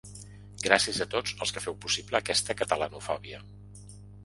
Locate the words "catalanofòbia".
2.65-3.45